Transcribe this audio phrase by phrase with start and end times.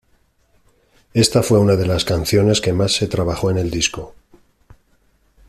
[1.13, 4.15] Esta fue una de las canciones que más se trabajó en el disco.